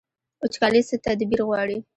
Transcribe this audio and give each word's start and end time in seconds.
وچکالي 0.41 0.81
څه 0.89 0.95
تدبیر 1.05 1.41
غواړي؟ 1.47 1.77